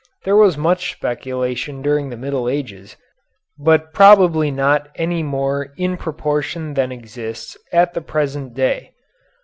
[0.25, 2.97] There was much speculation during the Middle Ages,
[3.59, 8.93] but probably not any more in proportion than exists at the present day.